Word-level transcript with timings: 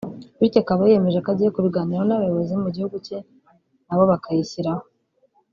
bityo 0.39 0.59
akaba 0.63 0.81
yiyemeje 0.85 1.19
ko 1.23 1.29
agiye 1.33 1.49
kubiganiraho 1.55 2.05
n’abayobozi 2.07 2.53
mu 2.63 2.69
gihugu 2.75 2.95
cye 3.05 3.17
nabo 3.85 4.03
bakayishyiraho 4.11 4.83